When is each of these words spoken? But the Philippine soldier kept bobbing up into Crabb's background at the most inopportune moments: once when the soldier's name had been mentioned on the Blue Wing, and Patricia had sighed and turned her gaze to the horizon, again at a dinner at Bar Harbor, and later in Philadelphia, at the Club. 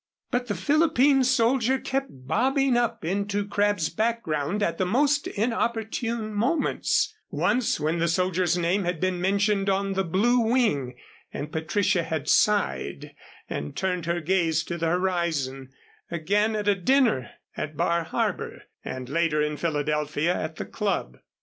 But 0.31 0.47
the 0.47 0.55
Philippine 0.55 1.23
soldier 1.23 1.77
kept 1.77 2.07
bobbing 2.09 2.75
up 2.75 3.05
into 3.05 3.47
Crabb's 3.47 3.89
background 3.89 4.63
at 4.63 4.79
the 4.79 4.85
most 4.87 5.27
inopportune 5.27 6.33
moments: 6.33 7.13
once 7.29 7.79
when 7.79 7.99
the 7.99 8.07
soldier's 8.07 8.57
name 8.57 8.83
had 8.83 8.99
been 8.99 9.21
mentioned 9.21 9.69
on 9.69 9.93
the 9.93 10.03
Blue 10.03 10.39
Wing, 10.39 10.95
and 11.31 11.51
Patricia 11.51 12.01
had 12.01 12.27
sighed 12.27 13.13
and 13.47 13.75
turned 13.77 14.07
her 14.07 14.21
gaze 14.21 14.63
to 14.63 14.77
the 14.79 14.87
horizon, 14.87 15.69
again 16.09 16.55
at 16.55 16.67
a 16.67 16.73
dinner 16.73 17.29
at 17.55 17.77
Bar 17.77 18.05
Harbor, 18.05 18.63
and 18.83 19.07
later 19.07 19.43
in 19.43 19.55
Philadelphia, 19.55 20.35
at 20.35 20.55
the 20.55 20.65
Club. 20.65 21.19